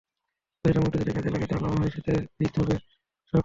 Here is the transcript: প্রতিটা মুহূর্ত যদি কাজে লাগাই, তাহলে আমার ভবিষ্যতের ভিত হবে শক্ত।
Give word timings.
প্রতিটা 0.65 0.79
মুহূর্ত 0.79 0.95
যদি 1.01 1.11
কাজে 1.11 1.29
লাগাই, 1.29 1.49
তাহলে 1.49 1.65
আমার 1.67 1.79
ভবিষ্যতের 1.79 2.19
ভিত 2.39 2.53
হবে 2.61 2.75
শক্ত। 2.77 3.35